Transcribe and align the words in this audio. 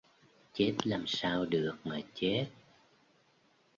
chết 0.53 0.73
làm 0.83 1.03
sao 1.07 1.45
được 1.45 1.75
mà 1.83 1.99
chết 2.13 2.45